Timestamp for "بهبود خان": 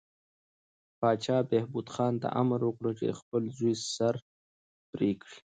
1.51-2.13